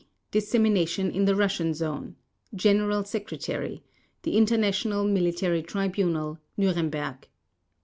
Dissemination 0.31 1.11
in 1.11 1.25
the 1.25 1.35
Russian 1.35 1.75
Zone 1.75 2.15
General 2.55 3.03
Secretary, 3.03 3.83
The 4.23 4.35
International 4.35 5.03
Military 5.03 5.61
Tribunal, 5.61 6.39
Nuremberg. 6.57 7.27